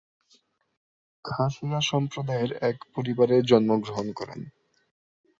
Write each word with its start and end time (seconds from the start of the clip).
খাসিয়া 1.25 1.79
সম্প্রদায়ের 1.91 2.51
এক 2.69 2.77
পরিবারে 2.95 3.35
জন্মগ্রহণ 3.41 4.07
করেন। 4.11 4.39